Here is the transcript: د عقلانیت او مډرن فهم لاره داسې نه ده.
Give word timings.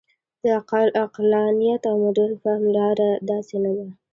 د 0.41 0.43
عقلانیت 1.03 1.81
او 1.89 1.95
مډرن 2.03 2.31
فهم 2.43 2.63
لاره 2.75 3.09
داسې 3.29 3.55
نه 3.63 3.71
ده. 3.77 3.87